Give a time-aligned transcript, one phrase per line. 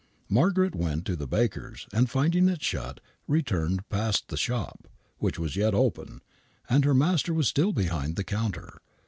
[0.29, 4.87] Margaret went to the Baker's, and, finding it shut,, leturned past the shop,
[5.19, 6.23] which was yet open,
[6.67, 8.81] and her master was still behind the counter.